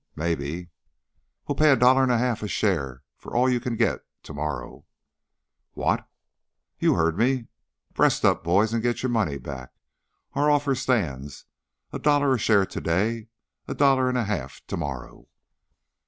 [0.15, 0.71] "Maybe."
[1.47, 4.33] "We'll pay a dollar and a half a share for all you can get, to
[4.33, 4.87] morrow."
[5.73, 6.09] "What?"
[6.79, 7.49] "You heard me.
[7.93, 9.69] Breast up, boys, and get your money back.
[10.33, 11.45] Our offer stands
[11.93, 13.27] a dollar a share to day,
[13.67, 15.27] a dollar and a half to morrow."